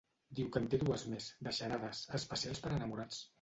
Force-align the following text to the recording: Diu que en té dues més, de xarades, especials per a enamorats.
Diu 0.37 0.47
que 0.55 0.61
en 0.61 0.63
té 0.71 0.79
dues 0.83 1.03
més, 1.11 1.27
de 1.49 1.53
xarades, 1.59 2.01
especials 2.21 2.65
per 2.65 2.73
a 2.73 2.79
enamorats. 2.81 3.23